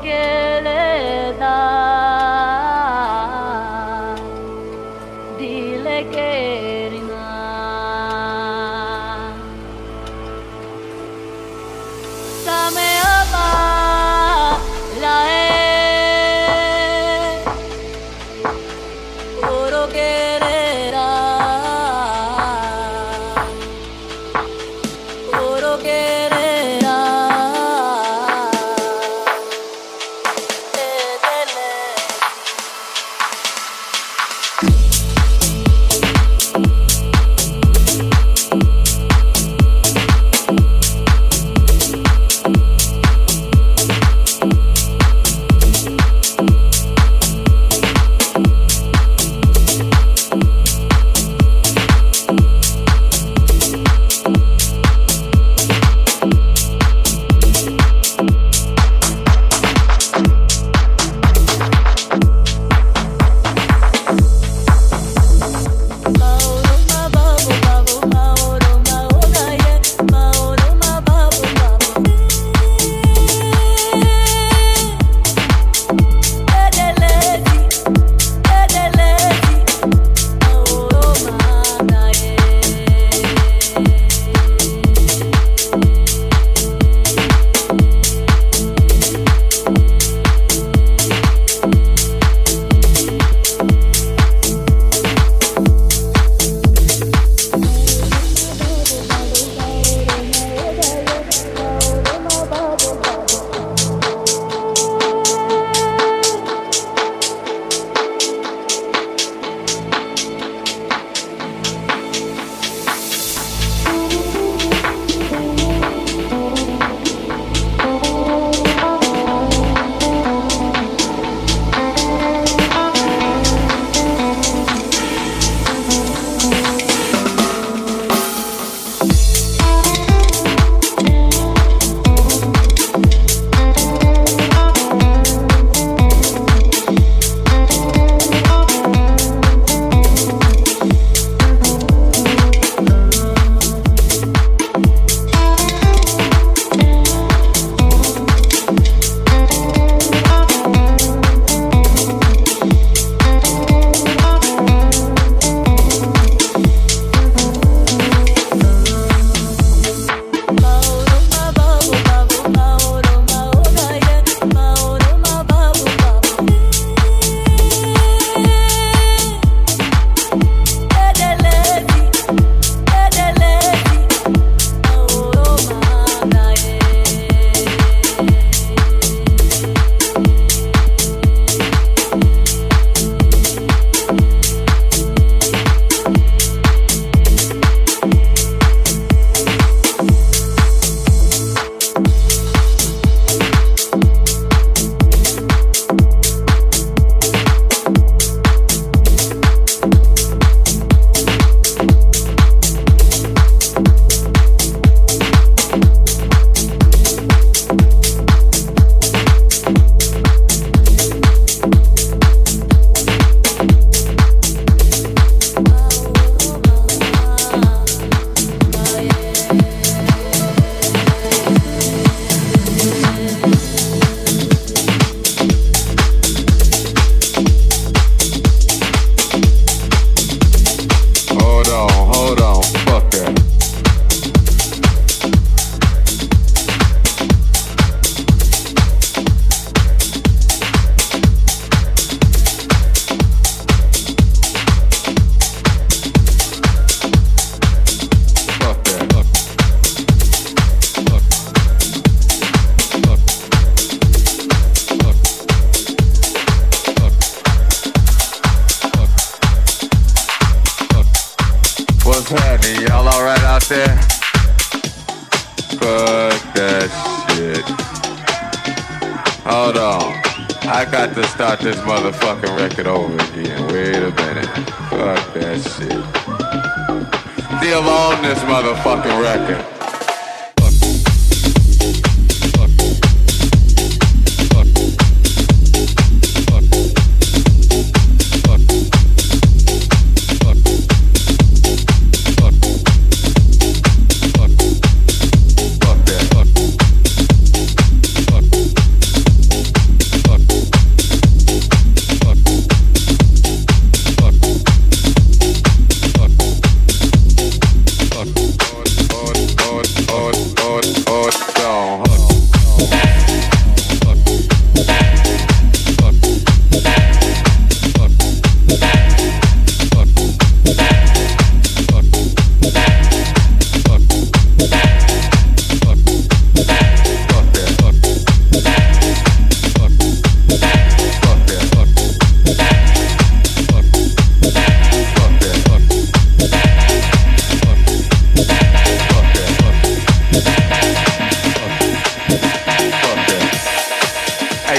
Again. 0.00 0.47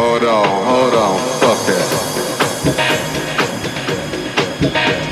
Hold 0.00 0.24
on, 0.24 0.64
hold 0.64 0.94
on. 0.94 1.18
Fuck 1.40 1.58
that. 4.62 5.09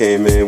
Came 0.00 0.26
in 0.28 0.39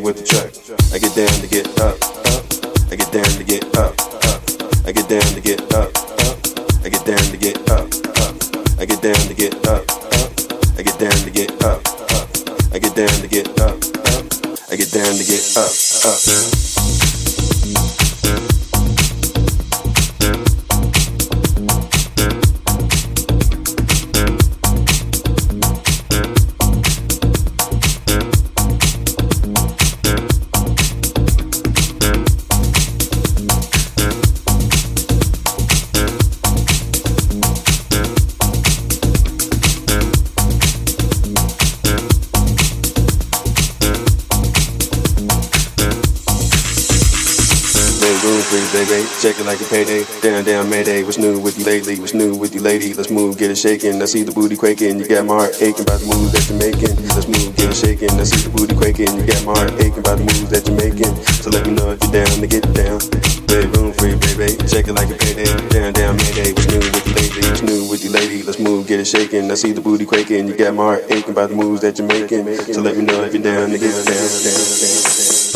Shake 49.23 49.39
it 49.39 49.47
like 49.47 49.61
a 49.61 49.65
payday. 49.71 50.03
Down, 50.19 50.43
down, 50.43 50.69
mayday. 50.69 51.05
What's 51.05 51.17
new 51.17 51.39
with 51.39 51.57
you 51.57 51.65
lately? 51.65 51.95
What's 51.95 52.13
new 52.13 52.35
with 52.35 52.57
you, 52.57 52.61
lady? 52.61 52.93
Let's 52.93 53.09
move, 53.09 53.39
get 53.39 53.53
it 53.53 53.55
shaking. 53.55 54.03
I 54.03 54.07
see 54.07 54.25
the 54.25 54.33
booty 54.33 54.57
quaking. 54.57 54.99
You 54.99 55.07
got 55.07 55.25
my 55.25 55.47
heart 55.47 55.63
aching 55.63 55.87
by 55.87 55.95
the 55.95 56.11
moves 56.11 56.35
that 56.35 56.51
you're 56.51 56.59
making. 56.59 56.91
Let's 57.15 57.31
move, 57.31 57.55
get 57.55 57.71
it 57.71 57.79
shaking. 57.79 58.11
I 58.19 58.27
see 58.27 58.43
the 58.43 58.51
booty 58.51 58.75
quaking. 58.75 59.15
You 59.15 59.23
got 59.23 59.47
my 59.47 59.55
heart 59.55 59.79
aching 59.79 60.03
by 60.03 60.19
the 60.19 60.27
moves 60.27 60.51
that 60.51 60.67
you're 60.67 60.75
making. 60.75 61.15
So 61.39 61.55
let 61.55 61.63
me 61.63 61.71
know 61.71 61.95
if 61.95 62.03
you're 62.03 62.19
down 62.19 62.35
to 62.35 62.49
get 62.51 62.67
down. 62.75 62.99
Make 63.47 63.71
room 63.79 63.95
for 63.95 64.11
you, 64.11 64.19
baby. 64.27 64.59
Check 64.67 64.91
it 64.91 64.95
like 64.99 65.07
a 65.07 65.15
payday. 65.15 65.47
Down, 65.71 65.95
down, 65.95 66.19
mayday. 66.19 66.51
What's 66.51 66.67
new 66.67 66.83
with 66.83 67.07
you 67.07 67.15
lately? 67.15 67.43
What's 67.47 67.63
new 67.63 67.81
with 67.87 68.03
you, 68.03 68.11
lady? 68.11 68.43
Let's 68.43 68.59
move, 68.59 68.91
get 68.91 68.99
it 68.99 69.07
shaking. 69.07 69.47
I 69.47 69.55
see 69.55 69.71
the 69.71 69.87
booty 69.87 70.03
quaking. 70.03 70.51
You 70.51 70.59
got 70.59 70.75
my 70.75 70.99
heart 70.99 71.07
aching 71.15 71.31
by 71.31 71.47
the 71.47 71.55
moves 71.55 71.87
that 71.87 71.95
you're 71.95 72.11
making. 72.11 72.43
So 72.75 72.83
let 72.83 72.99
me 72.99 73.07
know 73.07 73.23
if 73.23 73.31
you're 73.31 73.47
down 73.47 73.71
to 73.71 73.79
get 73.79 73.87
down, 73.87 74.03
down, 74.03 74.35
down, 74.51 74.67
down. 74.83 75.52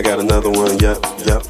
I 0.00 0.02
got 0.02 0.18
another 0.18 0.48
one, 0.48 0.78
yup, 0.78 0.96
yup. 1.28 1.44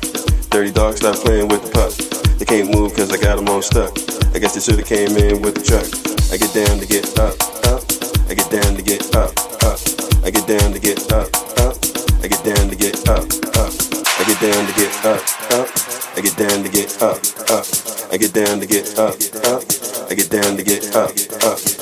Dirty 0.51 0.73
dog, 0.73 0.97
stop 0.97 1.15
playing 1.23 1.47
with 1.47 1.63
the 1.63 1.71
pup. 1.71 1.95
They 2.35 2.45
can't 2.45 2.75
move 2.75 2.93
cause 2.97 3.13
I 3.13 3.17
got 3.17 3.37
them 3.37 3.47
all 3.47 3.63
stuck. 3.63 3.95
I 4.35 4.41
guess 4.41 4.59
they 4.59 4.61
should've 4.61 4.91
came 4.91 5.15
in 5.15 5.41
with 5.41 5.55
the 5.55 5.63
truck. 5.63 5.87
I 6.35 6.37
get 6.37 6.51
down 6.51 6.83
to 6.83 6.87
get 6.91 7.07
up, 7.15 7.39
up. 7.71 7.87
I 8.27 8.35
get 8.35 8.51
down 8.51 8.75
to 8.75 8.83
get 8.83 9.07
up, 9.15 9.31
up. 9.63 9.79
I 10.27 10.35
get 10.35 10.51
down 10.51 10.75
to 10.75 10.81
get 10.83 10.99
up, 11.15 11.31
up. 11.63 11.79
I 12.19 12.27
get 12.27 12.43
down 12.43 12.67
to 12.67 12.75
get 12.75 12.99
up, 13.07 13.31
up. 13.63 13.71
I 14.19 14.27
get 14.27 14.41
down 14.43 14.67
to 14.67 14.73
get 14.75 14.99
up, 15.07 15.23
up. 15.55 15.71
I 16.11 16.19
get 16.19 16.35
down 16.35 16.59
to 16.67 16.71
get 16.75 16.91
up, 16.99 17.23
up. 17.55 17.67
I 18.11 18.17
get 18.19 18.35
down 18.35 18.59
to 18.59 18.67
get 18.67 18.99
up, 18.99 19.15
up. 19.47 19.63
I 20.11 20.15
get 20.19 20.27
down 20.27 20.59
to 20.59 20.65
get 20.67 20.91
up, 20.99 21.15
up. 21.47 21.80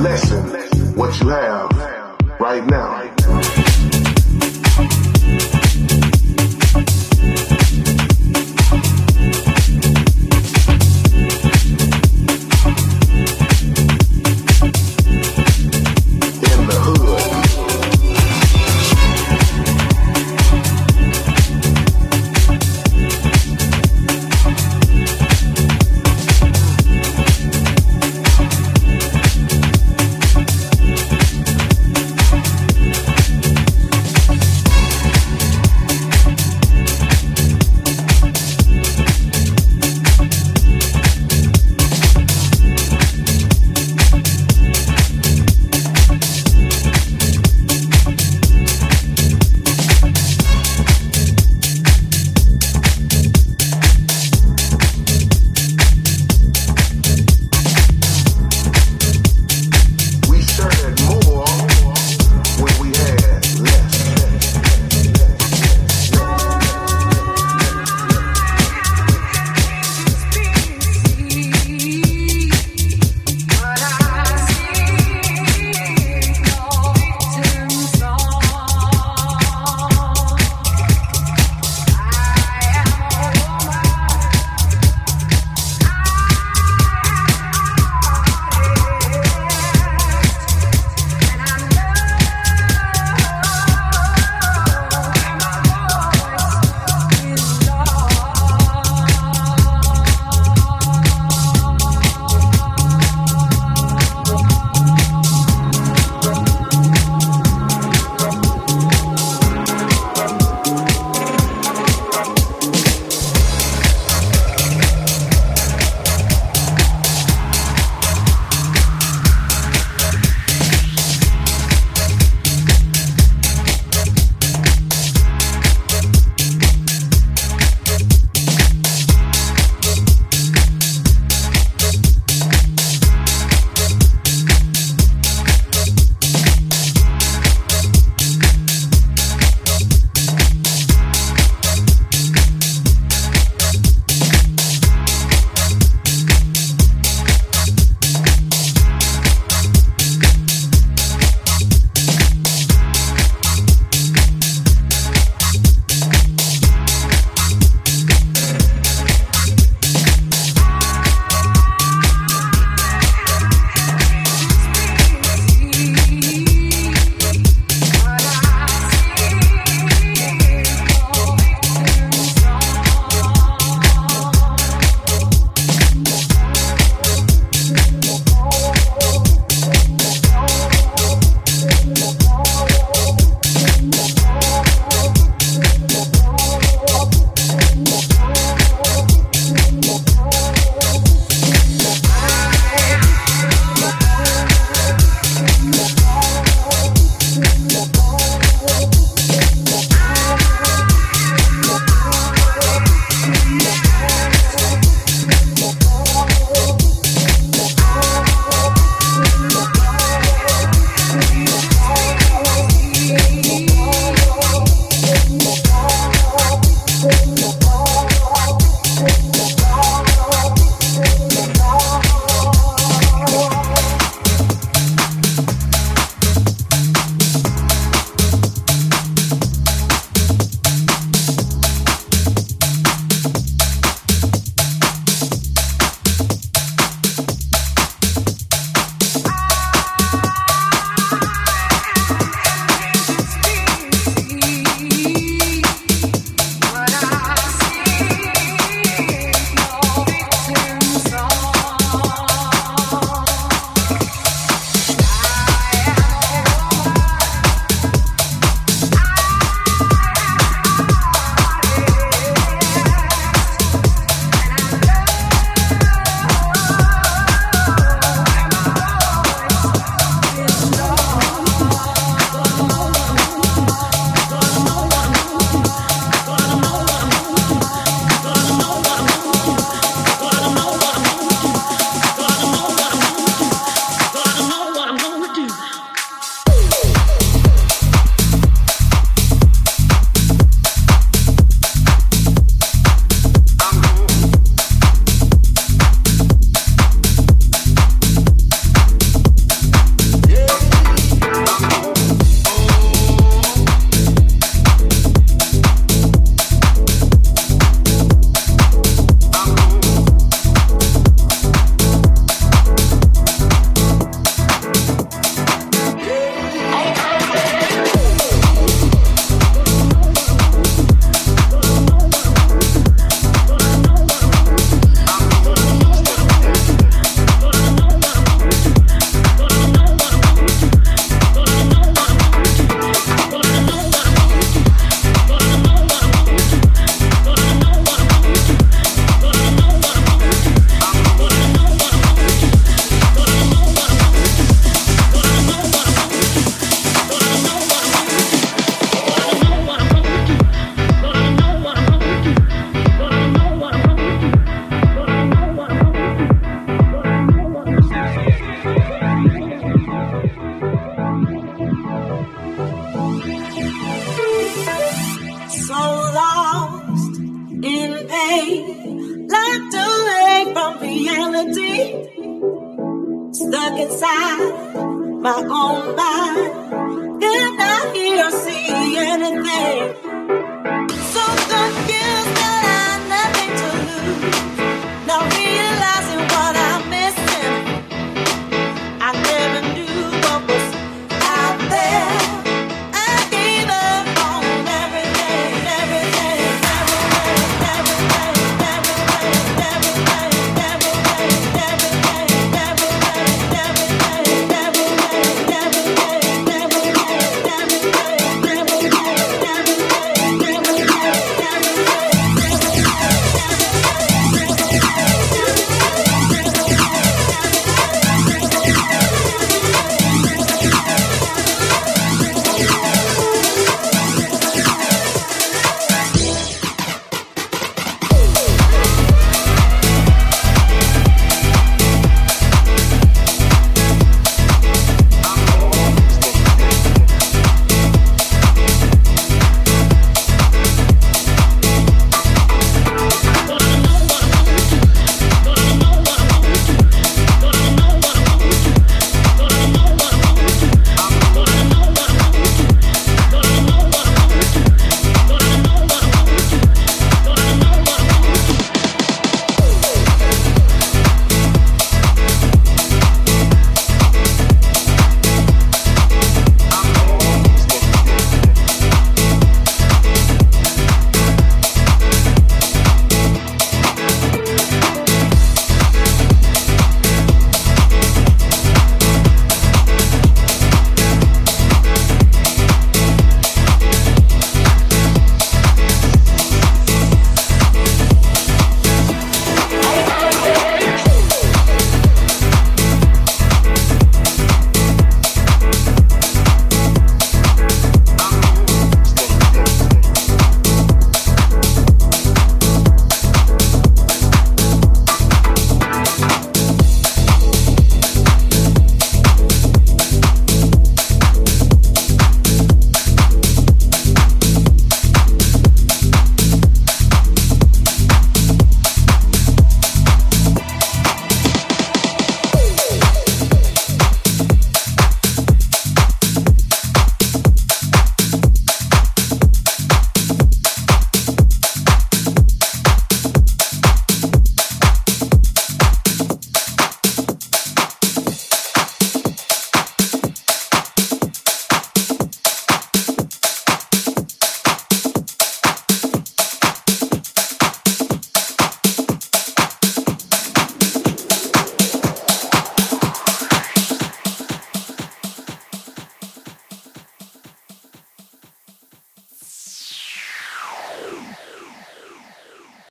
Blessing 0.00 0.96
what 0.96 1.20
you 1.20 1.28
have 1.28 1.70
right 2.40 2.64
now. 2.64 3.19